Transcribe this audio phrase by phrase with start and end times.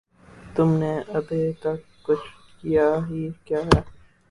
[0.55, 2.27] تم نے ابھے تک کچھ
[2.63, 3.79] کیا ہی کیا ہے